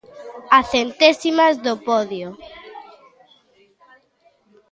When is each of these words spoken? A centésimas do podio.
A 0.57 0.59
centésimas 0.73 1.55
do 1.65 1.73
podio. 1.87 2.29